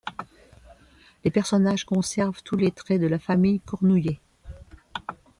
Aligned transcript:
Les 1.23 1.29
personnages 1.29 1.85
conservent 1.85 2.41
tous 2.43 2.55
les 2.57 2.71
traits 2.71 2.99
de 2.99 3.05
la 3.05 3.19
famille 3.19 3.59
Cornouillet. 3.59 4.19